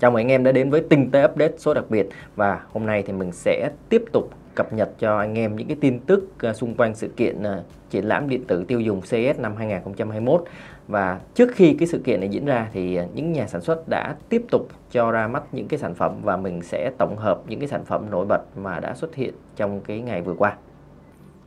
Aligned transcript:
Chào 0.00 0.10
mừng 0.10 0.20
anh 0.20 0.28
em 0.28 0.44
đã 0.44 0.52
đến 0.52 0.70
với 0.70 0.80
Tinh 0.80 1.10
tế 1.10 1.24
Update 1.24 1.54
số 1.56 1.74
đặc 1.74 1.84
biệt 1.88 2.08
và 2.36 2.60
hôm 2.72 2.86
nay 2.86 3.02
thì 3.06 3.12
mình 3.12 3.32
sẽ 3.32 3.70
tiếp 3.88 4.04
tục 4.12 4.30
cập 4.54 4.72
nhật 4.72 4.90
cho 4.98 5.18
anh 5.18 5.38
em 5.38 5.56
những 5.56 5.68
cái 5.68 5.76
tin 5.80 5.98
tức 5.98 6.28
ờ, 6.38 6.52
xung 6.52 6.74
quanh 6.74 6.94
sự 6.94 7.08
kiện 7.08 7.42
ờ, 7.42 7.62
triển 7.90 8.04
lãm 8.04 8.28
điện 8.28 8.44
tử 8.44 8.64
tiêu 8.68 8.80
dùng 8.80 9.00
CES 9.00 9.38
năm 9.38 9.56
2021 9.56 10.44
và 10.88 11.20
trước 11.34 11.48
khi 11.54 11.76
cái 11.78 11.88
sự 11.88 11.98
kiện 11.98 12.20
này 12.20 12.28
diễn 12.28 12.44
ra 12.44 12.68
thì 12.72 12.96
ờ, 12.96 13.06
những 13.14 13.32
nhà 13.32 13.46
sản 13.46 13.60
xuất 13.60 13.88
đã 13.88 14.16
tiếp 14.28 14.42
tục 14.50 14.68
cho 14.90 15.10
ra 15.10 15.28
mắt 15.28 15.42
những 15.52 15.68
cái 15.68 15.78
sản 15.78 15.94
phẩm 15.94 16.20
và 16.22 16.36
mình 16.36 16.62
sẽ 16.62 16.90
tổng 16.98 17.16
hợp 17.16 17.40
những 17.48 17.60
cái 17.60 17.68
sản 17.68 17.84
phẩm 17.84 18.10
nổi 18.10 18.26
bật 18.26 18.42
mà 18.56 18.80
đã 18.80 18.94
xuất 18.94 19.14
hiện 19.14 19.34
trong 19.56 19.80
cái 19.80 20.00
ngày 20.00 20.22
vừa 20.22 20.34
qua. 20.34 20.56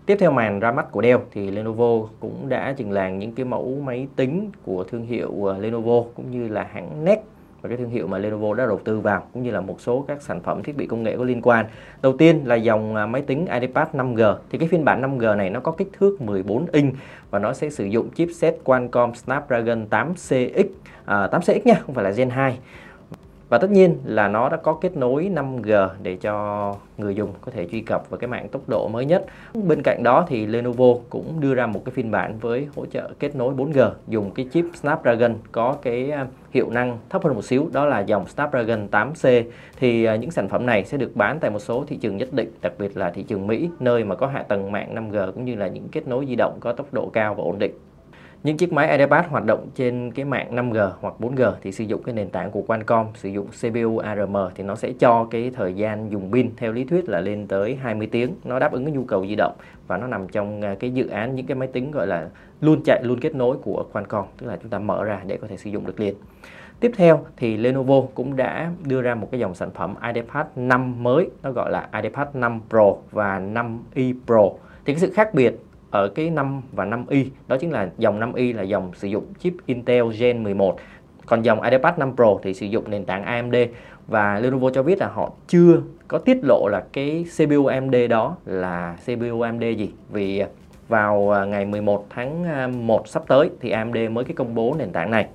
Tiếp 0.05 0.17
theo 0.19 0.31
màn 0.31 0.59
ra 0.59 0.71
mắt 0.71 0.91
của 0.91 1.01
Dell 1.01 1.19
thì 1.31 1.51
Lenovo 1.51 2.07
cũng 2.19 2.49
đã 2.49 2.73
trình 2.77 2.91
làng 2.91 3.19
những 3.19 3.35
cái 3.35 3.45
mẫu 3.45 3.81
máy 3.83 4.07
tính 4.15 4.51
của 4.63 4.83
thương 4.83 5.05
hiệu 5.05 5.53
Lenovo 5.59 6.03
cũng 6.15 6.31
như 6.31 6.47
là 6.47 6.63
hãng 6.63 7.05
NEC 7.05 7.19
và 7.67 7.69
cái 7.69 7.77
thương 7.77 7.89
hiệu 7.89 8.07
mà 8.07 8.17
Lenovo 8.17 8.53
đã 8.53 8.65
đầu 8.65 8.79
tư 8.83 8.99
vào 8.99 9.23
cũng 9.33 9.43
như 9.43 9.51
là 9.51 9.61
một 9.61 9.81
số 9.81 10.05
các 10.07 10.21
sản 10.21 10.39
phẩm 10.41 10.63
thiết 10.63 10.77
bị 10.77 10.87
công 10.87 11.03
nghệ 11.03 11.17
có 11.17 11.23
liên 11.23 11.41
quan. 11.41 11.65
Đầu 12.01 12.17
tiên 12.17 12.41
là 12.45 12.55
dòng 12.55 12.95
à, 12.95 13.05
máy 13.05 13.21
tính 13.21 13.45
iPad 13.61 13.87
5G. 13.93 14.35
Thì 14.49 14.57
cái 14.57 14.67
phiên 14.67 14.85
bản 14.85 15.01
5G 15.01 15.37
này 15.37 15.49
nó 15.49 15.59
có 15.59 15.71
kích 15.71 15.87
thước 15.99 16.21
14 16.21 16.65
inch 16.71 16.93
và 17.31 17.39
nó 17.39 17.53
sẽ 17.53 17.69
sử 17.69 17.85
dụng 17.85 18.09
chipset 18.15 18.55
Qualcomm 18.63 19.13
Snapdragon 19.13 19.85
8CX 19.89 20.65
à, 21.05 21.27
8CX 21.27 21.59
nha, 21.65 21.75
không 21.85 21.95
phải 21.95 22.03
là 22.03 22.11
Gen 22.11 22.29
2 22.29 22.57
và 23.49 23.57
tất 23.57 23.71
nhiên 23.71 23.97
là 24.05 24.27
nó 24.27 24.49
đã 24.49 24.57
có 24.57 24.73
kết 24.73 24.97
nối 24.97 25.29
5G 25.35 25.89
để 26.03 26.15
cho 26.15 26.75
người 26.97 27.15
dùng 27.15 27.29
có 27.41 27.51
thể 27.51 27.67
truy 27.71 27.81
cập 27.81 28.09
vào 28.09 28.17
cái 28.17 28.27
mạng 28.27 28.47
tốc 28.49 28.61
độ 28.67 28.87
mới 28.87 29.05
nhất. 29.05 29.25
Bên 29.53 29.81
cạnh 29.83 30.03
đó 30.03 30.25
thì 30.27 30.45
Lenovo 30.45 30.85
cũng 31.09 31.39
đưa 31.39 31.55
ra 31.55 31.67
một 31.67 31.81
cái 31.85 31.93
phiên 31.93 32.11
bản 32.11 32.37
với 32.39 32.67
hỗ 32.75 32.85
trợ 32.85 33.09
kết 33.19 33.35
nối 33.35 33.53
4G 33.53 33.91
dùng 34.07 34.31
cái 34.31 34.47
chip 34.53 34.65
Snapdragon 34.75 35.35
có 35.51 35.75
cái 35.81 36.11
à, 36.11 36.27
hiệu 36.53 36.69
năng 36.69 36.97
thấp 37.09 37.23
hơn 37.23 37.35
một 37.35 37.45
xíu, 37.45 37.69
đó 37.73 37.85
là 37.85 37.99
dòng 37.99 38.27
Snapdragon 38.27 38.87
8C 38.91 39.43
thì 39.79 40.03
à, 40.03 40.15
những 40.15 40.31
sản 40.31 40.49
phẩm 40.49 40.65
này 40.65 40.85
sẽ 40.85 40.97
được 40.97 41.15
bán 41.15 41.39
tại 41.39 41.51
một 41.51 41.59
số 41.59 41.83
thị 41.87 41.97
trường 41.97 42.17
nhất 42.17 42.33
định, 42.33 42.51
đặc 42.61 42.73
biệt 42.79 42.97
là 42.97 43.09
thị 43.09 43.23
trường 43.23 43.47
Mỹ, 43.47 43.69
nơi 43.79 44.03
mà 44.03 44.15
có 44.15 44.27
hạ 44.27 44.43
tầng 44.43 44.71
mạng 44.71 44.95
5G 44.95 45.31
cũng 45.31 45.45
như 45.45 45.55
là 45.55 45.67
những 45.67 45.87
kết 45.91 46.07
nối 46.07 46.25
di 46.25 46.35
động 46.35 46.57
có 46.59 46.73
tốc 46.73 46.93
độ 46.93 47.09
cao 47.13 47.33
và 47.33 47.43
ổn 47.43 47.59
định. 47.59 47.71
Những 48.43 48.57
chiếc 48.57 48.73
máy 48.73 48.97
iPad 48.97 49.25
hoạt 49.29 49.45
động 49.45 49.67
trên 49.75 50.11
cái 50.11 50.25
mạng 50.25 50.55
5G 50.55 50.91
hoặc 50.99 51.13
4G 51.19 51.53
thì 51.61 51.71
sử 51.71 51.83
dụng 51.83 52.03
cái 52.03 52.15
nền 52.15 52.29
tảng 52.29 52.51
của 52.51 52.61
Qualcomm, 52.61 53.07
sử 53.15 53.29
dụng 53.29 53.47
CPU 53.47 53.97
ARM 53.97 54.35
thì 54.55 54.63
nó 54.63 54.75
sẽ 54.75 54.91
cho 54.99 55.27
cái 55.31 55.51
thời 55.55 55.73
gian 55.73 56.11
dùng 56.11 56.31
pin 56.31 56.51
theo 56.57 56.71
lý 56.71 56.83
thuyết 56.83 57.09
là 57.09 57.19
lên 57.19 57.47
tới 57.47 57.75
20 57.75 58.07
tiếng. 58.11 58.35
Nó 58.43 58.59
đáp 58.59 58.71
ứng 58.71 58.85
cái 58.85 58.93
nhu 58.93 59.03
cầu 59.03 59.27
di 59.27 59.35
động 59.35 59.53
và 59.87 59.97
nó 59.97 60.07
nằm 60.07 60.27
trong 60.27 60.61
à, 60.61 60.75
cái 60.79 60.91
dự 60.91 61.07
án 61.07 61.35
những 61.35 61.45
cái 61.45 61.55
máy 61.55 61.67
tính 61.67 61.91
gọi 61.91 62.07
là 62.07 62.29
luôn 62.61 62.81
chạy 62.85 63.03
luôn 63.03 63.19
kết 63.19 63.35
nối 63.35 63.57
của 63.57 63.85
Qualcomm, 63.93 64.27
tức 64.37 64.47
là 64.47 64.57
chúng 64.61 64.69
ta 64.69 64.79
mở 64.79 65.03
ra 65.03 65.21
để 65.27 65.37
có 65.37 65.47
thể 65.47 65.57
sử 65.57 65.69
dụng 65.69 65.85
được 65.85 65.99
liền. 65.99 66.15
Tiếp 66.79 66.91
theo 66.97 67.25
thì 67.37 67.57
Lenovo 67.57 68.01
cũng 68.15 68.35
đã 68.35 68.71
đưa 68.83 69.01
ra 69.01 69.15
một 69.15 69.27
cái 69.31 69.39
dòng 69.39 69.55
sản 69.55 69.69
phẩm 69.71 69.95
iPad 70.13 70.45
5 70.55 71.03
mới, 71.03 71.29
nó 71.43 71.51
gọi 71.51 71.71
là 71.71 71.89
iPad 72.03 72.27
5 72.33 72.61
Pro 72.69 72.95
và 73.11 73.39
5i 73.39 74.13
Pro. 74.25 74.49
Thì 74.85 74.93
cái 74.93 74.99
sự 74.99 75.11
khác 75.13 75.33
biệt 75.33 75.59
ở 75.91 76.07
cái 76.07 76.29
5 76.29 76.61
và 76.71 76.85
5i 76.85 77.25
đó 77.47 77.57
chính 77.57 77.71
là 77.71 77.89
dòng 77.97 78.19
5i 78.19 78.55
là 78.55 78.63
dòng 78.63 78.91
sử 78.95 79.07
dụng 79.07 79.25
chip 79.39 79.53
Intel 79.65 80.03
Gen 80.19 80.43
11 80.43 80.79
còn 81.25 81.41
dòng 81.41 81.61
iPad 81.61 81.99
5 81.99 82.15
Pro 82.15 82.37
thì 82.43 82.53
sử 82.53 82.65
dụng 82.65 82.89
nền 82.89 83.05
tảng 83.05 83.23
AMD 83.23 83.55
và 84.07 84.39
Lenovo 84.39 84.69
cho 84.69 84.83
biết 84.83 84.99
là 84.99 85.07
họ 85.07 85.31
chưa 85.47 85.81
có 86.07 86.17
tiết 86.17 86.37
lộ 86.43 86.67
là 86.67 86.83
cái 86.93 87.25
CPU 87.37 87.65
AMD 87.65 87.95
đó 88.09 88.35
là 88.45 88.97
CPU 89.05 89.41
AMD 89.41 89.63
gì. 89.77 89.91
Vì 90.09 90.39
à, 90.39 90.47
vào 90.87 91.35
à, 91.35 91.45
ngày 91.45 91.65
11 91.65 92.05
tháng 92.09 92.43
à, 92.43 92.67
1 92.67 93.07
sắp 93.07 93.23
tới 93.27 93.49
thì 93.61 93.69
AMD 93.69 93.97
mới 94.11 94.23
cái 94.23 94.35
công 94.35 94.55
bố 94.55 94.75
nền 94.79 94.91
tảng 94.91 95.11
này. 95.11 95.27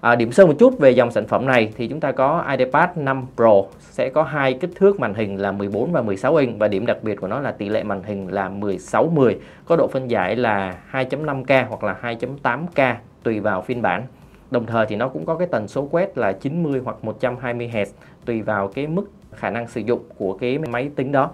À, 0.00 0.16
điểm 0.16 0.32
sơ 0.32 0.46
một 0.46 0.54
chút 0.58 0.78
về 0.78 0.90
dòng 0.90 1.10
sản 1.10 1.26
phẩm 1.26 1.46
này 1.46 1.72
thì 1.76 1.88
chúng 1.88 2.00
ta 2.00 2.12
có 2.12 2.44
iPad 2.58 2.88
5 2.96 3.26
Pro 3.36 3.62
sẽ 3.80 4.10
có 4.14 4.22
hai 4.22 4.54
kích 4.54 4.70
thước 4.76 5.00
màn 5.00 5.14
hình 5.14 5.40
là 5.40 5.52
14 5.52 5.92
và 5.92 6.02
16 6.02 6.36
inch 6.36 6.58
và 6.58 6.68
điểm 6.68 6.86
đặc 6.86 6.96
biệt 7.02 7.14
của 7.20 7.28
nó 7.28 7.40
là 7.40 7.52
tỷ 7.52 7.68
lệ 7.68 7.82
màn 7.82 8.02
hình 8.02 8.32
là 8.32 8.48
16-10 8.48 9.34
có 9.66 9.76
độ 9.76 9.88
phân 9.92 10.10
giải 10.10 10.36
là 10.36 10.78
2.5K 10.92 11.66
hoặc 11.68 11.84
là 11.84 11.96
2.8K 12.02 12.94
tùy 13.22 13.40
vào 13.40 13.62
phiên 13.62 13.82
bản. 13.82 14.02
Đồng 14.50 14.66
thời 14.66 14.86
thì 14.86 14.96
nó 14.96 15.08
cũng 15.08 15.26
có 15.26 15.34
cái 15.36 15.48
tần 15.50 15.68
số 15.68 15.88
quét 15.90 16.18
là 16.18 16.32
90 16.32 16.80
hoặc 16.84 16.96
120 17.02 17.70
Hz 17.74 17.86
tùy 18.24 18.42
vào 18.42 18.68
cái 18.68 18.86
mức 18.86 19.04
khả 19.32 19.50
năng 19.50 19.68
sử 19.68 19.80
dụng 19.80 20.00
của 20.18 20.32
cái 20.32 20.58
máy 20.58 20.90
tính 20.96 21.12
đó. 21.12 21.30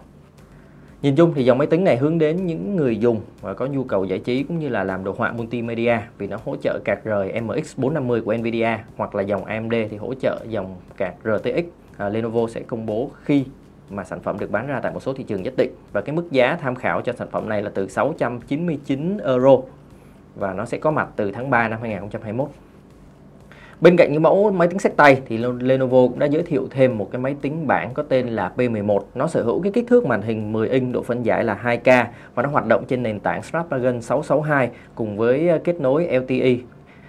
Nhìn 1.02 1.16
chung 1.16 1.32
thì 1.34 1.44
dòng 1.44 1.58
máy 1.58 1.66
tính 1.66 1.84
này 1.84 1.96
hướng 1.96 2.18
đến 2.18 2.46
những 2.46 2.76
người 2.76 2.98
dùng 2.98 3.20
và 3.40 3.54
có 3.54 3.66
nhu 3.66 3.84
cầu 3.84 4.04
giải 4.04 4.18
trí 4.18 4.42
cũng 4.42 4.58
như 4.58 4.68
là 4.68 4.84
làm 4.84 5.04
đồ 5.04 5.14
họa 5.18 5.32
multimedia 5.32 5.98
vì 6.18 6.26
nó 6.26 6.38
hỗ 6.44 6.56
trợ 6.56 6.78
card 6.84 7.00
rời 7.04 7.40
MX 7.40 7.76
450 7.76 8.20
của 8.20 8.34
Nvidia 8.36 8.78
hoặc 8.96 9.14
là 9.14 9.22
dòng 9.22 9.44
AMD 9.44 9.74
thì 9.90 9.96
hỗ 9.96 10.14
trợ 10.14 10.44
dòng 10.48 10.76
card 10.96 11.14
RTX. 11.24 11.64
À, 11.96 12.08
Lenovo 12.08 12.48
sẽ 12.48 12.60
công 12.60 12.86
bố 12.86 13.10
khi 13.22 13.44
mà 13.90 14.04
sản 14.04 14.20
phẩm 14.20 14.38
được 14.38 14.50
bán 14.50 14.66
ra 14.66 14.80
tại 14.80 14.92
một 14.92 15.02
số 15.02 15.12
thị 15.12 15.24
trường 15.24 15.42
nhất 15.42 15.54
định 15.56 15.70
và 15.92 16.00
cái 16.00 16.16
mức 16.16 16.28
giá 16.30 16.56
tham 16.56 16.74
khảo 16.74 17.00
cho 17.00 17.12
sản 17.12 17.28
phẩm 17.30 17.48
này 17.48 17.62
là 17.62 17.70
từ 17.74 17.88
699 17.88 19.18
euro 19.18 19.58
và 20.34 20.52
nó 20.52 20.64
sẽ 20.64 20.78
có 20.78 20.90
mặt 20.90 21.08
từ 21.16 21.32
tháng 21.32 21.50
3 21.50 21.68
năm 21.68 21.78
2021. 21.82 22.48
Bên 23.82 23.96
cạnh 23.96 24.12
những 24.12 24.22
mẫu 24.22 24.50
máy 24.50 24.68
tính 24.68 24.78
sách 24.78 24.96
tay 24.96 25.22
thì 25.26 25.38
Lenovo 25.38 26.08
cũng 26.08 26.18
đã 26.18 26.26
giới 26.26 26.42
thiệu 26.42 26.68
thêm 26.70 26.98
một 26.98 27.08
cái 27.12 27.20
máy 27.20 27.36
tính 27.42 27.66
bảng 27.66 27.94
có 27.94 28.02
tên 28.02 28.28
là 28.28 28.52
P11. 28.56 29.00
Nó 29.14 29.26
sở 29.26 29.42
hữu 29.42 29.62
cái 29.62 29.72
kích 29.72 29.86
thước 29.88 30.06
màn 30.06 30.22
hình 30.22 30.52
10 30.52 30.68
inch, 30.68 30.92
độ 30.92 31.02
phân 31.02 31.22
giải 31.22 31.44
là 31.44 31.60
2K 31.64 32.04
và 32.34 32.42
nó 32.42 32.48
hoạt 32.48 32.66
động 32.66 32.84
trên 32.88 33.02
nền 33.02 33.20
tảng 33.20 33.42
Snapdragon 33.42 34.02
662 34.02 34.70
cùng 34.94 35.16
với 35.16 35.48
ờ, 35.48 35.58
kết 35.64 35.80
nối 35.80 36.08
LTE 36.18 36.56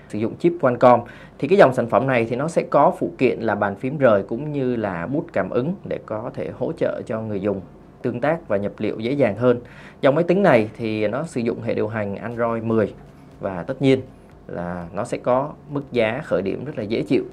sử 0.09 0.19
dụng 0.19 0.35
chip 0.39 0.53
Qualcomm. 0.61 1.01
Thì 1.39 1.47
cái 1.47 1.57
dòng 1.57 1.73
sản 1.73 1.87
phẩm 1.87 2.07
này 2.07 2.25
thì 2.29 2.35
nó 2.35 2.47
sẽ 2.47 2.63
có 2.69 2.93
phụ 2.99 3.11
kiện 3.17 3.39
là 3.39 3.55
bàn 3.55 3.75
phím 3.75 3.97
rời 3.97 4.23
cũng 4.23 4.51
như 4.51 4.75
là 4.75 5.07
bút 5.07 5.25
cảm 5.33 5.49
ứng 5.49 5.73
để 5.85 5.99
có 6.05 6.31
thể 6.33 6.49
hỗ 6.59 6.71
trợ 6.71 7.01
cho 7.05 7.21
người 7.21 7.41
dùng 7.41 7.61
tương 8.01 8.21
tác 8.21 8.47
và 8.47 8.57
nhập 8.57 8.71
liệu 8.77 8.99
dễ 8.99 9.11
dàng 9.11 9.35
hơn. 9.35 9.59
Dòng 10.01 10.15
máy 10.15 10.23
tính 10.23 10.43
này 10.43 10.69
thì 10.77 11.07
nó 11.07 11.23
sử 11.23 11.41
dụng 11.41 11.61
hệ 11.61 11.73
điều 11.73 11.87
hành 11.87 12.15
Android 12.15 12.63
10 12.63 12.93
và 13.39 13.63
tất 13.63 13.81
nhiên 13.81 14.01
là 14.47 14.87
nó 14.93 15.05
sẽ 15.05 15.17
có 15.17 15.53
mức 15.69 15.83
giá 15.91 16.21
khởi 16.23 16.41
điểm 16.41 16.65
rất 16.65 16.77
là 16.77 16.83
dễ 16.83 17.01
chịu. 17.01 17.23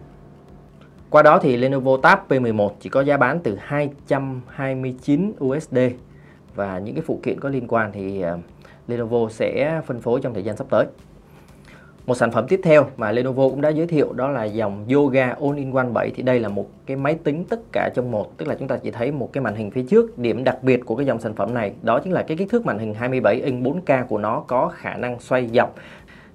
Qua 1.11 1.23
đó 1.23 1.39
thì 1.43 1.57
Lenovo 1.57 1.97
Tab 2.03 2.19
P11 2.29 2.71
chỉ 2.81 2.89
có 2.89 3.01
giá 3.01 3.17
bán 3.17 3.41
từ 3.41 3.57
229 3.61 5.33
USD 5.45 5.79
và 6.55 6.79
những 6.79 6.95
cái 6.95 7.05
phụ 7.07 7.21
kiện 7.23 7.41
có 7.41 7.49
liên 7.49 7.69
quan 7.69 7.93
thì 7.93 8.25
uh, 8.35 8.41
Lenovo 8.89 9.29
sẽ 9.31 9.81
phân 9.87 10.01
phối 10.01 10.21
trong 10.23 10.35
thời 10.35 10.43
gian 10.43 10.57
sắp 10.57 10.67
tới. 10.71 10.87
Một 12.07 12.15
sản 12.15 12.31
phẩm 12.31 12.47
tiếp 12.49 12.61
theo 12.63 12.87
mà 12.97 13.13
Lenovo 13.13 13.49
cũng 13.49 13.61
đã 13.61 13.69
giới 13.69 13.87
thiệu 13.87 14.13
đó 14.13 14.29
là 14.29 14.45
dòng 14.45 14.87
Yoga 14.93 15.37
All-in-One 15.41 15.89
7 15.93 16.11
thì 16.15 16.23
đây 16.23 16.41
là 16.41 16.49
một 16.49 16.67
cái 16.87 16.97
máy 16.97 17.15
tính 17.15 17.45
tất 17.45 17.61
cả 17.73 17.91
trong 17.95 18.11
một, 18.11 18.39
tức 18.39 18.49
là 18.49 18.55
chúng 18.55 18.69
ta 18.69 18.77
chỉ 18.77 18.91
thấy 18.91 19.13
một 19.13 19.33
cái 19.33 19.43
màn 19.43 19.55
hình 19.55 19.71
phía 19.71 19.83
trước. 19.83 20.19
Điểm 20.19 20.45
đặc 20.45 20.63
biệt 20.63 20.81
của 20.85 20.97
cái 20.97 21.07
dòng 21.07 21.21
sản 21.21 21.35
phẩm 21.35 21.55
này 21.55 21.73
đó 21.83 22.01
chính 22.01 22.13
là 22.13 22.23
cái 22.23 22.37
kích 22.37 22.51
thước 22.51 22.67
màn 22.67 22.79
hình 22.79 22.95
27 22.95 23.41
inch 23.45 23.63
4K 23.67 24.07
của 24.07 24.19
nó 24.19 24.41
có 24.47 24.69
khả 24.69 24.97
năng 24.97 25.21
xoay 25.21 25.47
dọc 25.47 25.75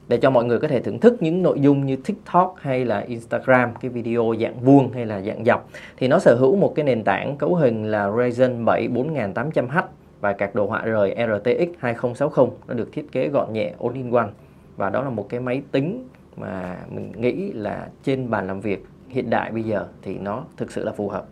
để 0.08 0.18
cho 0.18 0.30
mọi 0.30 0.46
người 0.46 0.60
có 0.60 0.68
thể 0.68 0.82
thưởng 0.82 1.00
thức 1.00 1.18
những 1.20 1.44
nội 1.44 1.60
dung 1.60 1.86
như 1.86 1.96
TikTok 1.96 2.56
hay 2.60 2.86
là 2.86 3.00
Instagram, 3.00 3.70
cái 3.82 3.92
video 3.92 4.34
dạng 4.42 4.60
vuông 4.60 4.92
hay 4.92 5.06
là 5.06 5.22
dạng 5.22 5.46
dọc. 5.46 5.70
Thì 5.98 6.08
nó 6.08 6.20
sở 6.20 6.36
hữu 6.36 6.56
một 6.56 6.74
cái 6.76 6.86
nền 6.86 7.04
tảng 7.04 7.38
cấu 7.38 7.56
hình 7.56 7.92
là 7.92 8.08
Ryzen 8.10 8.66
7 8.66 8.88
4800H 8.88 9.82
và 10.22 10.34
card 10.34 10.56
đồ 10.56 10.68
họa 10.68 10.82
rời 10.86 11.16
RTX 11.16 11.80
2060 11.80 12.48
nó 12.68 12.74
được 12.74 12.92
thiết 12.92 13.12
kế 13.12 13.28
gọn 13.28 13.54
nhẹ 13.54 13.74
all-in-one 13.80 14.30
và 14.78 14.90
đó 14.90 15.04
là 15.04 15.10
một 15.10 15.30
cái 15.30 15.40
máy 15.40 15.62
tính 15.72 16.08
mà 16.38 16.78
mình 16.90 17.12
nghĩ 17.16 17.52
là 17.54 17.88
trên 18.04 18.30
bàn 18.30 18.48
làm 18.48 18.62
việc 18.62 18.86
hiện 19.10 19.30
đại 19.30 19.52
bây 19.52 19.64
giờ 19.64 19.86
thì 20.02 20.18
nó 20.18 20.44
thực 20.58 20.72
sự 20.72 20.84
là 20.84 20.92
phù 20.92 21.10
hợp. 21.10 21.26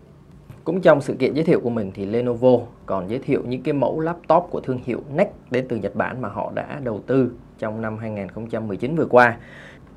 Cũng 0.63 0.81
trong 0.81 1.01
sự 1.01 1.13
kiện 1.13 1.33
giới 1.33 1.43
thiệu 1.43 1.59
của 1.59 1.69
mình 1.69 1.91
thì 1.93 2.05
Lenovo 2.05 2.57
còn 2.85 3.09
giới 3.09 3.19
thiệu 3.19 3.41
những 3.47 3.63
cái 3.63 3.73
mẫu 3.73 3.99
laptop 3.99 4.47
của 4.49 4.59
thương 4.59 4.79
hiệu 4.85 4.99
NEC 5.15 5.31
đến 5.51 5.65
từ 5.69 5.77
Nhật 5.77 5.95
Bản 5.95 6.21
mà 6.21 6.29
họ 6.29 6.51
đã 6.55 6.79
đầu 6.83 6.99
tư 7.07 7.31
trong 7.63 7.81
năm 7.81 7.97
2019 7.97 8.95
vừa 8.95 9.05
qua. 9.05 9.37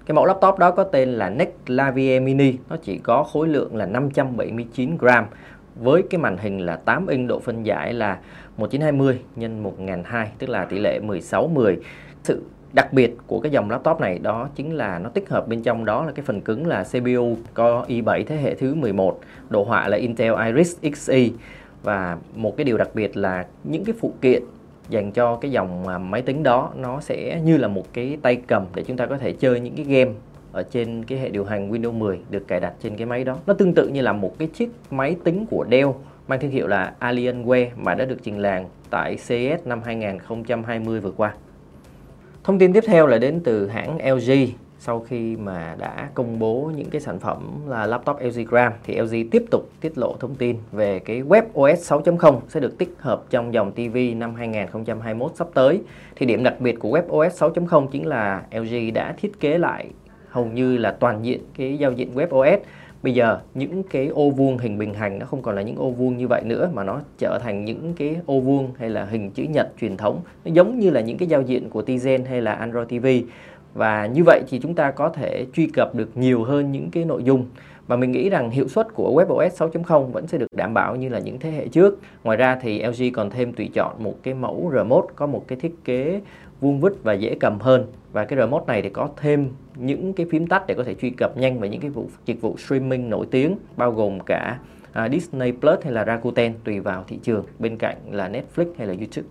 Cái 0.06 0.14
mẫu 0.14 0.26
laptop 0.26 0.58
đó 0.58 0.70
có 0.70 0.84
tên 0.84 1.08
là 1.08 1.30
NEC 1.30 1.54
Lavie 1.66 2.20
Mini, 2.20 2.54
nó 2.68 2.76
chỉ 2.82 2.98
có 2.98 3.22
khối 3.22 3.48
lượng 3.48 3.76
là 3.76 3.86
579 3.86 4.96
gram 4.98 5.24
với 5.74 6.02
cái 6.10 6.20
màn 6.20 6.36
hình 6.36 6.58
là 6.58 6.76
8 6.76 7.06
inch 7.06 7.28
độ 7.28 7.40
phân 7.40 7.66
giải 7.66 7.92
là 7.92 8.18
1920 8.56 9.20
x 9.36 9.40
1002 9.62 10.30
tức 10.38 10.50
là 10.50 10.64
tỷ 10.64 10.78
lệ 10.78 10.98
1610. 10.98 11.78
Sự 12.22 12.42
đặc 12.72 12.92
biệt 12.92 13.16
của 13.26 13.40
cái 13.40 13.52
dòng 13.52 13.70
laptop 13.70 14.00
này 14.00 14.18
đó 14.18 14.48
chính 14.54 14.74
là 14.74 14.98
nó 14.98 15.08
tích 15.08 15.28
hợp 15.28 15.48
bên 15.48 15.62
trong 15.62 15.84
đó 15.84 16.04
là 16.04 16.12
cái 16.12 16.24
phần 16.24 16.40
cứng 16.40 16.66
là 16.66 16.84
CPU 16.84 17.36
Core 17.54 17.94
i7 17.94 18.24
thế 18.26 18.36
hệ 18.36 18.54
thứ 18.54 18.74
11, 18.74 19.20
đồ 19.48 19.64
họa 19.64 19.88
là 19.88 19.96
Intel 19.96 20.34
Iris 20.46 20.76
Xe 20.94 21.28
và 21.82 22.18
một 22.34 22.56
cái 22.56 22.64
điều 22.64 22.78
đặc 22.78 22.88
biệt 22.94 23.16
là 23.16 23.46
những 23.64 23.84
cái 23.84 23.94
phụ 24.00 24.12
kiện 24.20 24.42
dành 24.88 25.12
cho 25.12 25.36
cái 25.36 25.50
dòng 25.50 25.84
máy 26.10 26.22
tính 26.22 26.42
đó, 26.42 26.70
nó 26.76 27.00
sẽ 27.00 27.40
như 27.44 27.56
là 27.56 27.68
một 27.68 27.84
cái 27.92 28.16
tay 28.22 28.36
cầm 28.36 28.66
để 28.74 28.82
chúng 28.82 28.96
ta 28.96 29.06
có 29.06 29.18
thể 29.18 29.32
chơi 29.32 29.60
những 29.60 29.74
cái 29.76 29.84
game 29.84 30.10
ở 30.52 30.62
trên 30.62 31.04
cái 31.04 31.18
hệ 31.18 31.28
điều 31.28 31.44
hành 31.44 31.70
Windows 31.70 31.92
10 31.92 32.18
được 32.30 32.48
cài 32.48 32.60
đặt 32.60 32.72
trên 32.82 32.96
cái 32.96 33.06
máy 33.06 33.24
đó. 33.24 33.36
Nó 33.46 33.54
tương 33.54 33.74
tự 33.74 33.88
như 33.88 34.00
là 34.00 34.12
một 34.12 34.38
cái 34.38 34.48
chiếc 34.48 34.70
máy 34.90 35.16
tính 35.24 35.46
của 35.50 35.66
Dell, 35.70 35.88
mang 36.28 36.40
thương 36.40 36.50
hiệu 36.50 36.66
là 36.66 36.94
Alienware 37.00 37.68
mà 37.76 37.94
đã 37.94 38.04
được 38.04 38.18
trình 38.22 38.38
làng 38.38 38.68
tại 38.90 39.16
CES 39.28 39.60
năm 39.64 39.82
2020 39.84 41.00
vừa 41.00 41.10
qua. 41.10 41.34
Thông 42.44 42.58
tin 42.58 42.72
tiếp 42.72 42.84
theo 42.86 43.06
là 43.06 43.18
đến 43.18 43.40
từ 43.44 43.68
hãng 43.68 43.98
LG 44.14 44.32
sau 44.86 45.00
khi 45.00 45.36
mà 45.36 45.76
đã 45.78 46.08
công 46.14 46.38
bố 46.38 46.70
những 46.76 46.90
cái 46.90 47.00
sản 47.00 47.18
phẩm 47.18 47.60
là 47.68 47.86
laptop 47.86 48.16
LG 48.20 48.44
Gram, 48.48 48.72
thì 48.84 49.00
LG 49.00 49.30
tiếp 49.30 49.42
tục 49.50 49.70
tiết 49.80 49.98
lộ 49.98 50.16
thông 50.20 50.34
tin 50.34 50.56
về 50.72 50.98
cái 50.98 51.22
web 51.22 51.42
OS 51.42 51.92
6.0 51.92 52.40
sẽ 52.48 52.60
được 52.60 52.78
tích 52.78 52.94
hợp 52.98 53.22
trong 53.30 53.54
dòng 53.54 53.72
TV 53.72 53.96
năm 54.16 54.34
2021 54.34 55.32
sắp 55.34 55.48
tới. 55.54 55.80
Thì 56.16 56.26
điểm 56.26 56.42
đặc 56.42 56.60
biệt 56.60 56.78
của 56.78 56.98
web 56.98 57.26
OS 57.26 57.42
6.0 57.42 57.86
chính 57.86 58.06
là 58.06 58.42
LG 58.52 58.92
đã 58.94 59.14
thiết 59.16 59.40
kế 59.40 59.58
lại 59.58 59.86
hầu 60.28 60.46
như 60.46 60.76
là 60.76 60.90
toàn 60.90 61.24
diện 61.24 61.40
cái 61.56 61.78
giao 61.78 61.92
diện 61.92 62.14
web 62.14 62.26
OS 62.26 62.62
bây 63.02 63.14
giờ 63.14 63.38
những 63.54 63.82
cái 63.82 64.06
ô 64.06 64.30
vuông 64.30 64.58
hình 64.58 64.78
bình 64.78 64.94
hành 64.94 65.18
nó 65.18 65.26
không 65.26 65.42
còn 65.42 65.54
là 65.54 65.62
những 65.62 65.76
ô 65.76 65.90
vuông 65.90 66.16
như 66.16 66.28
vậy 66.28 66.42
nữa, 66.44 66.70
mà 66.74 66.84
nó 66.84 67.00
trở 67.18 67.38
thành 67.42 67.64
những 67.64 67.92
cái 67.96 68.16
ô 68.26 68.40
vuông 68.40 68.70
hay 68.78 68.90
là 68.90 69.04
hình 69.04 69.30
chữ 69.30 69.42
nhật 69.42 69.68
truyền 69.80 69.96
thống. 69.96 70.20
Nó 70.44 70.50
giống 70.54 70.78
như 70.78 70.90
là 70.90 71.00
những 71.00 71.18
cái 71.18 71.28
giao 71.28 71.42
diện 71.42 71.70
của 71.70 71.82
Tizen 71.82 72.24
hay 72.24 72.42
là 72.42 72.52
Android 72.52 72.88
TV 72.88 73.06
và 73.74 74.06
như 74.06 74.22
vậy 74.24 74.42
thì 74.48 74.58
chúng 74.58 74.74
ta 74.74 74.90
có 74.90 75.08
thể 75.08 75.46
truy 75.54 75.66
cập 75.66 75.94
được 75.94 76.16
nhiều 76.16 76.44
hơn 76.44 76.72
những 76.72 76.90
cái 76.90 77.04
nội 77.04 77.24
dung 77.24 77.46
và 77.86 77.96
mình 77.96 78.12
nghĩ 78.12 78.30
rằng 78.30 78.50
hiệu 78.50 78.68
suất 78.68 78.94
của 78.94 79.12
WebOS 79.14 79.48
6.0 79.48 80.04
vẫn 80.04 80.26
sẽ 80.26 80.38
được 80.38 80.46
đảm 80.52 80.74
bảo 80.74 80.96
như 80.96 81.08
là 81.08 81.18
những 81.18 81.38
thế 81.38 81.50
hệ 81.50 81.68
trước. 81.68 81.98
Ngoài 82.24 82.36
ra 82.36 82.58
thì 82.60 82.82
LG 82.82 83.12
còn 83.12 83.30
thêm 83.30 83.52
tùy 83.52 83.70
chọn 83.74 83.96
một 83.98 84.14
cái 84.22 84.34
mẫu 84.34 84.70
remote 84.74 85.06
có 85.16 85.26
một 85.26 85.44
cái 85.48 85.58
thiết 85.58 85.74
kế 85.84 86.20
vuông 86.60 86.80
vức 86.80 87.04
và 87.04 87.12
dễ 87.12 87.36
cầm 87.40 87.60
hơn 87.60 87.86
và 88.12 88.24
cái 88.24 88.38
remote 88.38 88.64
này 88.66 88.82
thì 88.82 88.88
có 88.88 89.08
thêm 89.16 89.48
những 89.76 90.12
cái 90.12 90.26
phím 90.30 90.46
tắt 90.46 90.66
để 90.66 90.74
có 90.74 90.84
thể 90.84 90.94
truy 90.94 91.10
cập 91.10 91.36
nhanh 91.36 91.60
vào 91.60 91.70
những 91.70 91.80
cái 91.80 91.90
vụ, 91.90 92.08
dịch 92.24 92.40
vụ 92.40 92.56
streaming 92.56 93.10
nổi 93.10 93.26
tiếng, 93.30 93.56
bao 93.76 93.92
gồm 93.92 94.20
cả 94.20 94.58
à, 94.92 95.08
Disney 95.08 95.52
Plus 95.52 95.78
hay 95.82 95.92
là 95.92 96.04
Rakuten 96.04 96.54
tùy 96.64 96.80
vào 96.80 97.04
thị 97.08 97.18
trường, 97.22 97.44
bên 97.58 97.76
cạnh 97.76 97.96
là 98.10 98.28
Netflix 98.28 98.66
hay 98.78 98.86
là 98.86 98.94
YouTube. 98.94 99.28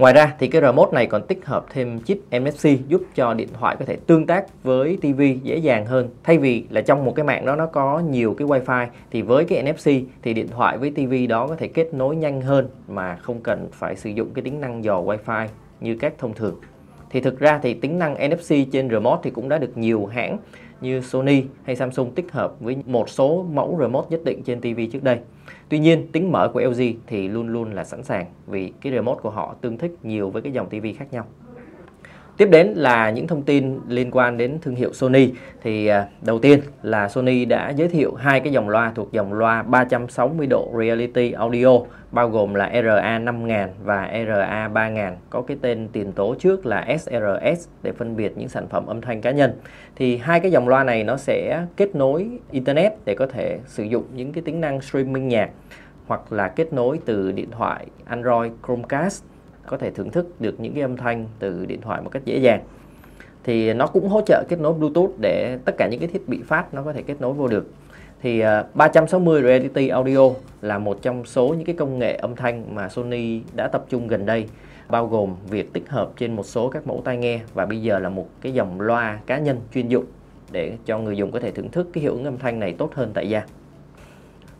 Ngoài 0.00 0.12
ra 0.12 0.34
thì 0.38 0.48
cái 0.48 0.62
remote 0.62 0.92
này 0.92 1.06
còn 1.06 1.22
tích 1.26 1.46
hợp 1.46 1.66
thêm 1.70 2.00
chip 2.00 2.18
NFC 2.30 2.68
giúp 2.88 3.02
cho 3.14 3.34
điện 3.34 3.48
thoại 3.60 3.76
có 3.78 3.84
thể 3.84 3.96
tương 4.06 4.26
tác 4.26 4.62
với 4.62 4.98
TV 5.00 5.22
dễ 5.42 5.56
dàng 5.56 5.86
hơn. 5.86 6.08
Thay 6.24 6.38
vì 6.38 6.64
là 6.70 6.80
trong 6.80 7.04
một 7.04 7.12
cái 7.16 7.24
mạng 7.24 7.46
đó 7.46 7.56
nó 7.56 7.66
có 7.66 7.98
nhiều 7.98 8.34
cái 8.38 8.48
wifi, 8.48 8.86
thì 9.10 9.22
với 9.22 9.44
cái 9.44 9.62
NFC 9.62 9.90
thì 10.22 10.34
điện 10.34 10.48
thoại 10.48 10.78
với 10.78 10.90
TV 10.90 11.28
đó 11.28 11.46
có 11.46 11.56
thể 11.56 11.68
kết 11.68 11.94
nối 11.94 12.16
nhanh 12.16 12.40
hơn 12.40 12.68
mà 12.88 13.16
không 13.16 13.40
cần 13.40 13.68
phải 13.72 13.96
sử 13.96 14.10
dụng 14.10 14.30
cái 14.34 14.42
tính 14.42 14.60
năng 14.60 14.84
dò 14.84 15.02
wifi 15.02 15.46
như 15.80 15.96
các 15.96 16.12
thông 16.18 16.34
thường. 16.34 16.54
Thì 17.10 17.20
thực 17.20 17.38
ra 17.38 17.58
thì 17.62 17.74
tính 17.74 17.98
năng 17.98 18.30
NFC 18.30 18.54
trên 18.72 18.90
remote 18.90 19.20
thì 19.22 19.30
cũng 19.30 19.48
đã 19.48 19.58
được 19.58 19.76
nhiều 19.76 20.06
hãng 20.06 20.38
như 20.80 21.00
Sony 21.00 21.42
hay 21.64 21.76
Samsung 21.76 22.10
tích 22.14 22.32
hợp 22.32 22.60
với 22.60 22.76
một 22.86 23.08
số 23.08 23.46
mẫu 23.52 23.76
remote 23.80 24.06
nhất 24.10 24.20
định 24.24 24.42
trên 24.42 24.60
TV 24.60 24.80
trước 24.92 25.02
đây. 25.02 25.18
Tuy 25.68 25.78
nhiên, 25.78 26.12
tính 26.12 26.32
mở 26.32 26.50
của 26.54 26.60
LG 26.60 26.82
thì 27.06 27.28
luôn 27.28 27.48
luôn 27.48 27.72
là 27.72 27.84
sẵn 27.84 28.02
sàng 28.02 28.26
vì 28.46 28.72
cái 28.80 28.92
remote 28.92 29.20
của 29.22 29.30
họ 29.30 29.54
tương 29.60 29.78
thích 29.78 29.92
nhiều 30.02 30.30
với 30.30 30.42
cái 30.42 30.52
dòng 30.52 30.68
TV 30.68 30.86
khác 30.98 31.12
nhau. 31.12 31.26
Tiếp 32.40 32.48
đến 32.50 32.72
là 32.76 33.10
những 33.10 33.26
thông 33.26 33.42
tin 33.42 33.78
liên 33.88 34.10
quan 34.12 34.36
đến 34.36 34.58
thương 34.62 34.74
hiệu 34.74 34.92
Sony. 34.92 35.32
Thì 35.62 35.86
à, 35.86 36.06
đầu 36.22 36.38
tiên 36.38 36.60
là 36.82 37.08
Sony 37.08 37.44
đã 37.44 37.70
giới 37.70 37.88
thiệu 37.88 38.14
hai 38.14 38.40
cái 38.40 38.52
dòng 38.52 38.68
loa 38.68 38.92
thuộc 38.94 39.12
dòng 39.12 39.32
loa 39.32 39.62
360 39.62 40.46
độ 40.46 40.72
Reality 40.78 41.32
Audio, 41.32 41.68
bao 42.10 42.28
gồm 42.28 42.54
là 42.54 42.70
RA 42.84 43.18
5000 43.18 43.56
và 43.84 44.10
RA 44.26 44.68
3000 44.68 45.04
có 45.30 45.42
cái 45.42 45.56
tên 45.62 45.88
tiền 45.92 46.12
tố 46.12 46.34
trước 46.34 46.66
là 46.66 46.96
SRS 46.98 47.68
để 47.82 47.92
phân 47.92 48.16
biệt 48.16 48.32
những 48.36 48.48
sản 48.48 48.68
phẩm 48.68 48.86
âm 48.86 49.00
thanh 49.00 49.20
cá 49.20 49.30
nhân. 49.30 49.52
Thì 49.96 50.16
hai 50.16 50.40
cái 50.40 50.50
dòng 50.50 50.68
loa 50.68 50.84
này 50.84 51.04
nó 51.04 51.16
sẽ 51.16 51.66
kết 51.76 51.94
nối 51.94 52.28
internet 52.50 52.92
để 53.04 53.14
có 53.14 53.26
thể 53.26 53.58
sử 53.66 53.82
dụng 53.82 54.04
những 54.14 54.32
cái 54.32 54.42
tính 54.42 54.60
năng 54.60 54.80
streaming 54.80 55.28
nhạc, 55.28 55.50
hoặc 56.06 56.32
là 56.32 56.48
kết 56.48 56.72
nối 56.72 56.98
từ 57.04 57.32
điện 57.32 57.50
thoại 57.50 57.86
Android 58.04 58.52
Chromecast 58.66 59.29
có 59.66 59.76
thể 59.76 59.90
thưởng 59.90 60.10
thức 60.10 60.40
được 60.40 60.60
những 60.60 60.74
cái 60.74 60.82
âm 60.82 60.96
thanh 60.96 61.26
từ 61.38 61.66
điện 61.66 61.80
thoại 61.80 62.02
một 62.02 62.10
cách 62.10 62.22
dễ 62.24 62.38
dàng 62.38 62.62
thì 63.44 63.72
nó 63.72 63.86
cũng 63.86 64.08
hỗ 64.08 64.20
trợ 64.26 64.44
kết 64.48 64.60
nối 64.60 64.72
Bluetooth 64.72 65.10
để 65.20 65.58
tất 65.64 65.72
cả 65.78 65.88
những 65.90 66.00
cái 66.00 66.08
thiết 66.08 66.28
bị 66.28 66.42
phát 66.42 66.74
nó 66.74 66.82
có 66.82 66.92
thể 66.92 67.02
kết 67.02 67.20
nối 67.20 67.32
vô 67.32 67.48
được 67.48 67.66
thì 68.22 68.40
à, 68.40 68.64
360 68.74 69.42
Reality 69.42 69.88
Audio 69.88 70.30
là 70.62 70.78
một 70.78 71.02
trong 71.02 71.24
số 71.24 71.48
những 71.48 71.64
cái 71.64 71.74
công 71.78 71.98
nghệ 71.98 72.16
âm 72.16 72.36
thanh 72.36 72.74
mà 72.74 72.88
Sony 72.88 73.40
đã 73.56 73.68
tập 73.68 73.84
trung 73.88 74.08
gần 74.08 74.26
đây, 74.26 74.46
bao 74.88 75.06
gồm 75.06 75.34
việc 75.50 75.72
tích 75.72 75.88
hợp 75.88 76.10
trên 76.16 76.36
một 76.36 76.46
số 76.46 76.68
các 76.68 76.86
mẫu 76.86 77.02
tai 77.04 77.16
nghe 77.16 77.40
và 77.54 77.66
bây 77.66 77.82
giờ 77.82 77.98
là 77.98 78.08
một 78.08 78.28
cái 78.40 78.52
dòng 78.52 78.80
loa 78.80 79.20
cá 79.26 79.38
nhân 79.38 79.60
chuyên 79.74 79.88
dụng 79.88 80.04
để 80.52 80.76
cho 80.86 80.98
người 80.98 81.16
dùng 81.16 81.30
có 81.30 81.40
thể 81.40 81.50
thưởng 81.50 81.70
thức 81.70 81.88
cái 81.92 82.02
hiệu 82.02 82.12
ứng 82.12 82.24
âm 82.24 82.38
thanh 82.38 82.60
này 82.60 82.74
tốt 82.78 82.90
hơn 82.94 83.10
tại 83.14 83.28
gia. 83.28 83.42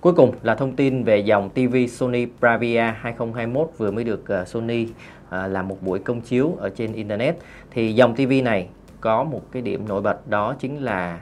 Cuối 0.00 0.12
cùng 0.12 0.32
là 0.43 0.55
thông 0.55 0.76
tin 0.76 1.05
về 1.05 1.19
dòng 1.19 1.50
TV 1.50 1.76
Sony 1.88 2.26
Bravia 2.41 2.81
2021 2.81 3.70
vừa 3.79 3.91
mới 3.91 4.05
được 4.05 4.29
ờ, 4.29 4.44
Sony 4.44 4.87
ờ, 5.31 5.47
làm 5.47 5.69
một 5.69 5.79
buổi 5.81 5.99
công 5.99 6.20
chiếu 6.20 6.56
ở 6.58 6.70
trên 6.70 6.93
Internet. 6.93 7.37
Thì 7.70 7.93
dòng 7.93 8.14
TV 8.14 8.32
này 8.44 8.69
có 9.00 9.25
một 9.25 9.43
cái 9.52 9.62
điểm 9.62 9.88
nổi 9.88 10.02
bật 10.02 10.29
đó 10.29 10.55
chính 10.58 10.85
là 10.85 11.20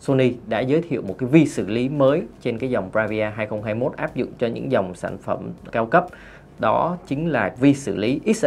Sony 0.00 0.32
đã 0.46 0.60
giới 0.60 0.82
thiệu 0.82 1.02
một 1.02 1.14
cái 1.18 1.28
vi 1.28 1.46
xử 1.46 1.66
lý 1.66 1.88
mới 1.88 2.22
trên 2.42 2.58
cái 2.58 2.70
dòng 2.70 2.90
Bravia 2.92 3.32
2021 3.36 3.96
áp 3.96 4.14
dụng 4.14 4.28
cho 4.38 4.46
những 4.46 4.72
dòng 4.72 4.94
sản 4.94 5.18
phẩm 5.18 5.50
cao 5.72 5.86
cấp. 5.86 6.06
Đó 6.58 6.96
chính 7.06 7.30
là 7.30 7.54
vi 7.60 7.74
xử 7.74 7.96
lý 7.96 8.20
XR. 8.34 8.46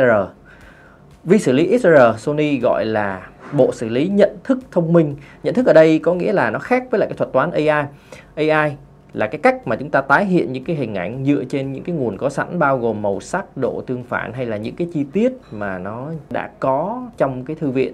Vi 1.23 1.37
xử 1.39 1.51
lý 1.51 1.77
XR 1.77 1.87
Sony 2.17 2.59
gọi 2.59 2.85
là 2.85 3.27
bộ 3.53 3.71
xử 3.71 3.89
lý 3.89 4.07
nhận 4.07 4.37
thức 4.43 4.59
thông 4.71 4.93
minh. 4.93 5.15
Nhận 5.43 5.53
thức 5.53 5.65
ở 5.65 5.73
đây 5.73 5.99
có 5.99 6.13
nghĩa 6.13 6.33
là 6.33 6.51
nó 6.51 6.59
khác 6.59 6.83
với 6.91 6.99
lại 6.99 7.09
cái 7.09 7.17
thuật 7.17 7.33
toán 7.33 7.51
AI. 7.51 7.85
AI 8.35 8.75
là 9.13 9.27
cái 9.27 9.39
cách 9.43 9.67
mà 9.67 9.75
chúng 9.75 9.89
ta 9.89 10.01
tái 10.01 10.25
hiện 10.25 10.53
những 10.53 10.63
cái 10.63 10.75
hình 10.75 10.95
ảnh 10.95 11.25
dựa 11.25 11.43
trên 11.49 11.73
những 11.73 11.83
cái 11.83 11.95
nguồn 11.95 12.17
có 12.17 12.29
sẵn 12.29 12.59
bao 12.59 12.77
gồm 12.77 13.01
màu 13.01 13.19
sắc, 13.19 13.57
độ 13.57 13.83
tương 13.87 14.03
phản 14.03 14.33
hay 14.33 14.45
là 14.45 14.57
những 14.57 14.75
cái 14.75 14.87
chi 14.93 15.05
tiết 15.13 15.33
mà 15.51 15.77
nó 15.77 16.11
đã 16.29 16.51
có 16.59 17.07
trong 17.17 17.45
cái 17.45 17.55
thư 17.55 17.69
viện. 17.69 17.93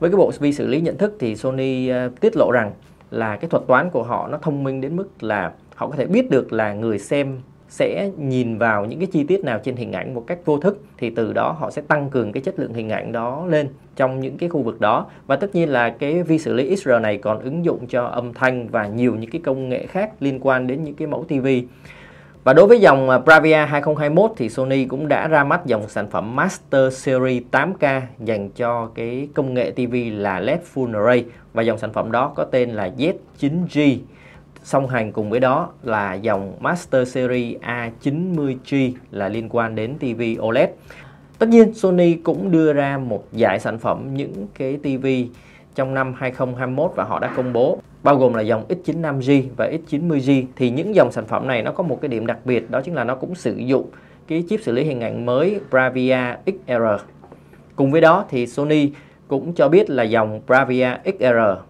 Với 0.00 0.10
cái 0.10 0.16
bộ 0.16 0.32
vi 0.40 0.52
xử 0.52 0.66
lý 0.66 0.80
nhận 0.80 0.98
thức 0.98 1.16
thì 1.20 1.36
Sony 1.36 1.90
uh, 1.92 2.20
tiết 2.20 2.36
lộ 2.36 2.50
rằng 2.52 2.72
là 3.10 3.36
cái 3.36 3.50
thuật 3.50 3.62
toán 3.66 3.90
của 3.90 4.02
họ 4.02 4.28
nó 4.28 4.38
thông 4.38 4.64
minh 4.64 4.80
đến 4.80 4.96
mức 4.96 5.08
là 5.20 5.52
họ 5.74 5.88
có 5.88 5.96
thể 5.96 6.06
biết 6.06 6.30
được 6.30 6.52
là 6.52 6.74
người 6.74 6.98
xem 6.98 7.38
sẽ 7.74 8.10
nhìn 8.18 8.58
vào 8.58 8.84
những 8.84 8.98
cái 8.98 9.08
chi 9.12 9.24
tiết 9.24 9.44
nào 9.44 9.58
trên 9.64 9.76
hình 9.76 9.92
ảnh 9.92 10.14
một 10.14 10.24
cách 10.26 10.38
vô 10.44 10.58
thức, 10.58 10.82
thì 10.98 11.10
từ 11.10 11.32
đó 11.32 11.52
họ 11.52 11.70
sẽ 11.70 11.82
tăng 11.88 12.10
cường 12.10 12.32
cái 12.32 12.42
chất 12.42 12.58
lượng 12.58 12.74
hình 12.74 12.88
ảnh 12.88 13.12
đó 13.12 13.46
lên 13.48 13.68
trong 13.96 14.20
những 14.20 14.38
cái 14.38 14.48
khu 14.48 14.62
vực 14.62 14.80
đó. 14.80 15.06
Và 15.26 15.36
tất 15.36 15.54
nhiên 15.54 15.68
là 15.68 15.90
cái 15.90 16.22
vi 16.22 16.38
xử 16.38 16.52
lý 16.52 16.76
XR 16.76 16.90
này 17.02 17.18
còn 17.18 17.40
ứng 17.40 17.64
dụng 17.64 17.86
cho 17.86 18.04
âm 18.04 18.34
thanh 18.34 18.68
và 18.68 18.86
nhiều 18.86 19.14
những 19.14 19.30
cái 19.30 19.40
công 19.44 19.68
nghệ 19.68 19.86
khác 19.86 20.10
liên 20.20 20.38
quan 20.42 20.66
đến 20.66 20.84
những 20.84 20.94
cái 20.94 21.08
mẫu 21.08 21.24
TV 21.24 21.46
và 22.44 22.52
đối 22.52 22.66
với 22.66 22.80
dòng 22.80 23.10
à, 23.10 23.18
Bravia 23.18 23.56
2021 23.56 24.30
thì 24.36 24.48
Sony 24.48 24.84
cũng 24.84 25.08
đã 25.08 25.28
ra 25.28 25.44
mắt 25.44 25.66
dòng 25.66 25.88
sản 25.88 26.10
phẩm 26.10 26.36
Master 26.36 26.94
Series 26.94 27.42
8K 27.50 28.00
dành 28.18 28.50
cho 28.50 28.90
cái 28.94 29.28
công 29.34 29.54
nghệ 29.54 29.70
TV 29.70 29.94
là 30.12 30.40
LED 30.40 30.60
Full 30.74 30.98
Array. 31.00 31.24
Và 31.52 31.62
dòng 31.62 31.78
sản 31.78 31.92
phẩm 31.92 32.12
đó 32.12 32.32
có 32.36 32.44
tên 32.44 32.70
là 32.70 32.90
Z9G 32.98 33.98
song 34.64 34.88
hành 34.88 35.12
cùng 35.12 35.30
với 35.30 35.40
đó 35.40 35.68
là 35.82 36.14
dòng 36.14 36.52
Master 36.60 37.08
Series 37.08 37.56
A90G 37.60 38.92
là 39.10 39.28
liên 39.28 39.48
quan 39.50 39.74
đến 39.74 39.94
TV 39.98 40.22
OLED. 40.40 40.68
Tất 41.38 41.48
nhiên, 41.48 41.74
Sony 41.74 42.14
cũng 42.14 42.50
đưa 42.50 42.72
ra 42.72 42.98
một 42.98 43.24
dải 43.32 43.60
sản 43.60 43.78
phẩm 43.78 44.14
những 44.14 44.46
cái 44.58 44.76
TV 44.76 45.06
trong 45.74 45.94
năm 45.94 46.14
2021 46.16 46.92
và 46.96 47.04
họ 47.04 47.18
đã 47.18 47.32
công 47.36 47.52
bố, 47.52 47.78
bao 48.02 48.16
gồm 48.16 48.34
là 48.34 48.42
dòng 48.42 48.64
X95G 48.68 49.42
và 49.56 49.70
X90G 49.70 50.44
thì 50.56 50.70
những 50.70 50.94
dòng 50.94 51.12
sản 51.12 51.26
phẩm 51.26 51.46
này 51.46 51.62
nó 51.62 51.72
có 51.72 51.82
một 51.82 51.98
cái 52.00 52.08
điểm 52.08 52.26
đặc 52.26 52.38
biệt, 52.44 52.70
đó 52.70 52.80
chính 52.80 52.94
là 52.94 53.04
nó 53.04 53.14
cũng 53.14 53.34
sử 53.34 53.56
dụng 53.56 53.86
cái 54.26 54.44
chip 54.48 54.60
xử 54.62 54.72
lý 54.72 54.84
hình 54.84 55.00
ảnh 55.00 55.26
mới 55.26 55.60
Bravia 55.70 56.36
XR. 56.46 57.04
Cùng 57.76 57.90
với 57.90 58.00
đó 58.00 58.24
thì 58.28 58.46
Sony 58.46 58.90
cũng 59.28 59.54
cho 59.54 59.68
biết 59.68 59.90
là 59.90 60.02
dòng 60.02 60.40
Bravia 60.46 60.88
XR 61.04 61.24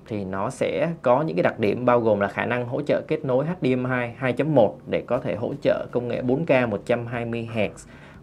thì 0.09 0.25
nó 0.25 0.51
sẽ 0.51 0.93
có 1.03 1.23
những 1.23 1.37
cái 1.37 1.43
đặc 1.43 1.59
điểm 1.59 1.85
bao 1.85 2.01
gồm 2.01 2.21
là 2.21 2.29
khả 2.29 2.47
năng 2.47 2.67
hỗ 2.67 2.83
trợ 2.83 3.01
kết 3.09 3.25
nối 3.25 3.45
HDMI 3.47 4.09
2.1 4.21 4.73
để 4.87 5.03
có 5.07 5.19
thể 5.19 5.35
hỗ 5.35 5.55
trợ 5.63 5.87
công 5.93 6.09
nghệ 6.09 6.23
4K 6.23 6.69
120Hz 6.87 7.71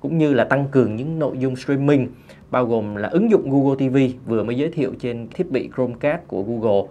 cũng 0.01 0.17
như 0.17 0.33
là 0.33 0.43
tăng 0.43 0.65
cường 0.71 0.95
những 0.95 1.19
nội 1.19 1.37
dung 1.37 1.55
streaming, 1.55 2.07
bao 2.51 2.65
gồm 2.65 2.95
là 2.95 3.09
ứng 3.09 3.31
dụng 3.31 3.49
Google 3.51 3.75
TV 3.75 3.97
vừa 4.25 4.43
mới 4.43 4.57
giới 4.57 4.69
thiệu 4.69 4.93
trên 4.99 5.27
thiết 5.33 5.51
bị 5.51 5.69
Chromecast 5.75 6.21
của 6.27 6.43
Google. 6.43 6.81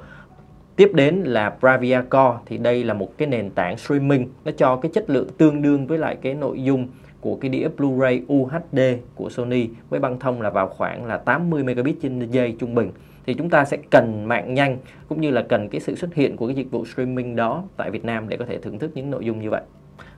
Tiếp 0.77 0.91
đến 0.95 1.17
là 1.17 1.55
Bravia 1.61 2.01
Core, 2.11 2.39
thì 2.47 2.59
đây 2.59 2.85
là 2.85 2.95
một 2.95 3.19
cái 3.19 3.29
nền 3.29 3.51
tảng 3.51 3.77
streaming, 3.79 4.29
nó 4.45 4.53
cho 4.57 4.77
cái 4.77 4.91
chất 4.95 5.11
lượng 5.11 5.29
tương 5.39 5.63
đương 5.63 5.87
với 5.87 5.99
lại 5.99 6.17
cái 6.23 6.35
nội 6.35 6.63
dung 6.63 6.89
của 7.21 7.37
cái 7.37 7.49
đĩa 7.49 7.69
Blu-ray 7.77 8.21
UHD 8.33 8.81
của 9.15 9.31
Sony 9.31 9.69
với 9.91 10.01
băng 10.01 10.19
thông 10.19 10.43
là 10.43 10.51
vào 10.51 10.69
khoảng 10.69 11.07
là 11.07 11.17
80 11.17 11.63
megabit 11.63 11.97
trên 12.03 12.31
giây 12.31 12.57
trung 12.59 12.75
bình 12.75 12.91
thì 13.27 13.35
chúng 13.35 13.51
ta 13.51 13.65
sẽ 13.65 13.77
cần 13.91 14.25
mạng 14.29 14.55
nhanh 14.55 14.79
cũng 15.09 15.21
như 15.21 15.31
là 15.31 15.43
cần 15.43 15.69
cái 15.69 15.81
sự 15.81 15.95
xuất 15.95 16.15
hiện 16.15 16.37
của 16.37 16.47
cái 16.47 16.57
dịch 16.57 16.71
vụ 16.71 16.85
streaming 16.85 17.37
đó 17.37 17.65
tại 17.77 17.91
Việt 17.91 18.05
Nam 18.05 18.29
để 18.29 18.37
có 18.37 18.45
thể 18.45 18.59
thưởng 18.59 18.79
thức 18.79 18.91
những 18.95 19.11
nội 19.11 19.25
dung 19.25 19.41
như 19.41 19.51
vậy. 19.51 19.63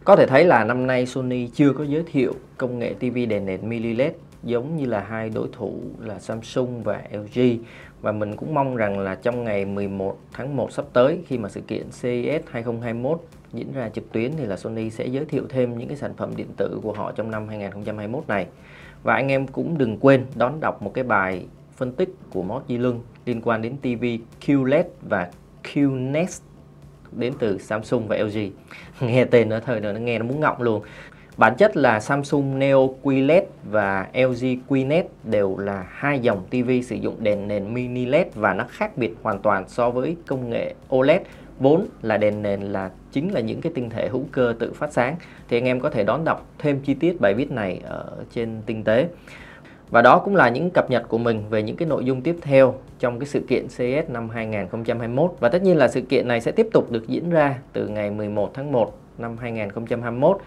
Có 0.05 0.17
thể 0.17 0.27
thấy 0.27 0.45
là 0.45 0.65
năm 0.65 0.87
nay 0.87 1.07
Sony 1.07 1.49
chưa 1.55 1.73
có 1.73 1.85
giới 1.85 2.03
thiệu 2.13 2.33
công 2.57 2.79
nghệ 2.79 2.95
TV 2.95 3.17
đèn 3.29 3.47
nền 3.47 3.69
mini 3.69 3.95
LED 3.95 4.13
giống 4.43 4.77
như 4.77 4.87
là 4.87 5.01
hai 5.01 5.31
đối 5.31 5.49
thủ 5.53 5.81
là 5.99 6.19
Samsung 6.19 6.83
và 6.83 7.03
LG 7.13 7.41
và 8.03 8.13
mình 8.13 8.37
cũng 8.37 8.55
mong 8.55 8.77
rằng 8.77 8.99
là 8.99 9.15
trong 9.15 9.45
ngày 9.45 9.65
11 9.65 10.19
tháng 10.33 10.57
1 10.57 10.73
sắp 10.73 10.85
tới, 10.93 11.19
khi 11.27 11.39
mà 11.39 11.49
sự 11.49 11.61
kiện 11.61 11.83
CES 11.83 12.43
2021 12.51 13.21
diễn 13.53 13.73
ra 13.73 13.89
trực 13.89 14.13
tuyến 14.13 14.33
thì 14.37 14.47
là 14.47 14.57
Sony 14.57 14.91
sẽ 14.91 15.07
giới 15.07 15.25
thiệu 15.25 15.47
thêm 15.49 15.79
những 15.79 15.89
cái 15.89 15.97
sản 15.97 16.15
phẩm 16.17 16.37
điện 16.37 16.49
tử 16.57 16.81
của 16.83 16.93
họ 16.93 17.13
trong 17.13 17.31
năm 17.31 17.49
2021 17.49 18.29
này. 18.29 18.47
Và 19.03 19.15
anh 19.15 19.29
em 19.29 19.47
cũng 19.47 19.79
đừng 19.79 19.99
quên 20.01 20.27
đón 20.35 20.61
đọc 20.61 20.83
một 20.83 20.95
cái 20.95 21.05
bài 21.05 21.47
phân 21.77 21.93
tích 21.93 22.09
của 22.31 22.43
Mót 22.43 22.63
Di 22.69 22.79
Lưng 22.79 23.01
liên 23.25 23.41
quan 23.45 23.63
đến 23.63 23.77
TV 23.77 24.05
QLED 24.41 24.85
và 25.09 25.31
QNEXT 25.63 26.41
đến 27.13 27.33
từ 27.39 27.59
Samsung 27.59 28.09
và 28.09 28.17
LG. 28.17 28.39
Nghe 29.01 29.25
tên 29.25 29.49
nó 29.49 29.61
thời 29.61 29.81
nó 29.81 29.93
nghe 29.93 30.19
nó 30.19 30.25
muốn 30.25 30.41
ngọng 30.41 30.63
luôn. 30.63 30.83
Bản 31.37 31.55
chất 31.59 31.77
là 31.77 32.01
Samsung 32.01 32.59
Neo 32.59 32.95
QLED 33.03 33.43
và 33.71 34.07
LG 34.15 34.47
QNET 34.69 35.03
đều 35.25 35.57
là 35.59 35.87
hai 35.89 36.19
dòng 36.19 36.43
TV 36.51 36.71
sử 36.85 36.97
dụng 36.97 37.17
đèn 37.19 37.49
nền 37.49 37.75
mini 37.75 38.07
LED 38.07 38.27
và 38.35 38.55
nó 38.55 38.65
khác 38.69 38.97
biệt 38.97 39.15
hoàn 39.23 39.39
toàn 39.39 39.69
so 39.69 39.91
với 39.91 40.17
công 40.27 40.51
nghệ 40.51 40.75
OLED 40.95 41.21
vốn 41.59 41.87
là 42.03 42.17
đèn 42.17 42.43
nền 42.43 42.61
là 42.61 42.91
chính 43.13 43.33
là 43.33 43.41
những 43.41 43.61
cái 43.61 43.73
tinh 43.75 43.91
thể 43.91 44.09
hữu 44.09 44.25
cơ 44.33 44.55
tự 44.59 44.73
phát 44.73 44.93
sáng. 44.93 45.17
Thì 45.49 45.57
anh 45.57 45.65
em 45.65 45.81
có 45.81 45.91
thể 45.91 46.05
đón 46.05 46.25
đọc 46.25 46.47
thêm 46.59 46.81
chi 46.81 46.95
tiết 46.95 47.21
bài 47.21 47.35
viết 47.35 47.51
này 47.51 47.81
ở 47.85 48.05
trên 48.35 48.63
tinh 48.67 48.85
tế. 48.85 49.09
Và 49.91 50.03
đó 50.03 50.19
cũng 50.19 50.37
là 50.37 50.49
những 50.49 50.71
cập 50.71 50.91
nhật 50.91 51.09
của 51.09 51.19
mình 51.19 51.43
về 51.51 51.63
những 51.63 51.77
cái 51.77 51.89
nội 51.89 52.05
dung 52.05 52.23
tiếp 52.23 52.37
theo 52.43 52.75
trong 52.99 53.19
cái 53.19 53.27
sự 53.27 53.41
kiện 53.49 53.67
CES 53.77 54.09
năm 54.09 54.29
2021 54.29 55.35
và 55.41 55.49
tất 55.49 55.63
nhiên 55.63 55.77
là 55.77 55.89
sự 55.89 56.01
kiện 56.01 56.29
này 56.29 56.41
sẽ 56.41 56.53
tiếp 56.53 56.69
tục 56.73 56.91
được 56.91 57.09
diễn 57.09 57.31
ra 57.31 57.59
từ 57.73 57.89
ngày 57.89 58.11
11 58.11 58.51
tháng 58.55 58.73
1 58.73 59.02
năm 59.19 59.37
2021 59.37 60.39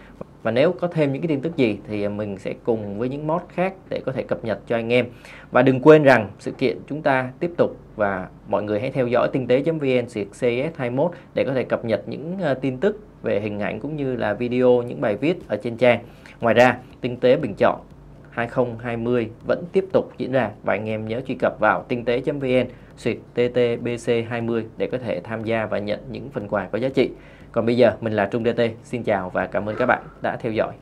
và 0.43 0.51
nếu 0.51 0.71
có 0.71 0.87
thêm 0.87 1.13
những 1.13 1.21
cái 1.21 1.27
tin 1.27 1.41
tức 1.41 1.57
gì 1.57 1.77
thì 1.87 2.07
mình 2.07 2.37
sẽ 2.37 2.53
cùng 2.63 2.99
với 2.99 3.09
những 3.09 3.27
mod 3.27 3.41
khác 3.49 3.73
để 3.89 4.01
có 4.05 4.11
thể 4.11 4.23
cập 4.23 4.45
nhật 4.45 4.59
cho 4.67 4.75
anh 4.75 4.93
em. 4.93 5.05
Và 5.51 5.61
đừng 5.61 5.79
quên 5.79 6.03
rằng 6.03 6.29
sự 6.39 6.51
kiện 6.51 6.77
chúng 6.87 7.01
ta 7.01 7.31
tiếp 7.39 7.51
tục 7.57 7.77
và 7.95 8.27
mọi 8.47 8.63
người 8.63 8.79
hãy 8.79 8.91
theo 8.91 9.07
dõi 9.07 9.29
tinh 9.33 9.47
tế.vn 9.47 10.05
cs 10.05 10.77
21 10.77 11.11
để 11.33 11.43
có 11.43 11.53
thể 11.53 11.63
cập 11.63 11.85
nhật 11.85 12.03
những 12.07 12.37
ờ, 12.41 12.53
tin 12.53 12.77
tức 12.77 12.99
về 13.23 13.39
hình 13.39 13.59
ảnh 13.59 13.79
cũng 13.79 13.95
như 13.95 14.15
là 14.15 14.33
video, 14.33 14.81
những 14.81 15.01
bài 15.01 15.15
viết 15.15 15.47
ở 15.47 15.57
trên 15.57 15.77
trang. 15.77 15.99
Ngoài 16.41 16.53
ra, 16.53 16.77
tinh 17.01 17.17
tế 17.17 17.35
bình 17.35 17.53
chọn 17.57 17.79
2020 18.29 19.29
vẫn 19.47 19.63
tiếp 19.71 19.85
tục 19.93 20.11
diễn 20.17 20.31
ra 20.31 20.51
và 20.63 20.73
anh 20.73 20.89
em 20.89 21.07
nhớ 21.07 21.21
truy 21.27 21.35
cập 21.35 21.59
vào 21.59 21.85
tinh 21.87 22.05
tế.vn 22.05 22.67
suyệt 22.97 23.17
TTBC20 23.35 24.63
để 24.77 24.87
có 24.87 24.97
thể 24.97 25.21
tham 25.23 25.43
gia 25.43 25.65
và 25.65 25.79
nhận 25.79 25.99
những 26.11 26.29
phần 26.29 26.47
quà 26.47 26.67
có 26.71 26.77
giá 26.77 26.89
trị. 26.89 27.09
Còn 27.55 27.65
bây 27.65 27.77
giờ 27.77 27.93
mình 28.01 28.13
là 28.13 28.25
Trung 28.25 28.43
DT, 28.43 28.61
xin 28.83 29.03
chào 29.03 29.29
và 29.29 29.47
cảm 29.47 29.69
ơn 29.69 29.75
các 29.75 29.85
bạn 29.85 30.03
đã 30.21 30.37
theo 30.37 30.51
dõi. 30.51 30.73